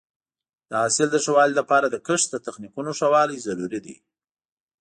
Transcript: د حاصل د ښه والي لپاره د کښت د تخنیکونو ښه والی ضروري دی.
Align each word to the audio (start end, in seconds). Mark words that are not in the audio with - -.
د 0.69 0.71
حاصل 0.81 1.07
د 1.11 1.15
ښه 1.23 1.31
والي 1.35 1.53
لپاره 1.59 1.87
د 1.89 1.95
کښت 2.07 2.27
د 2.31 2.35
تخنیکونو 2.45 2.91
ښه 2.99 3.07
والی 3.13 3.37
ضروري 3.47 3.79
دی. 3.85 3.95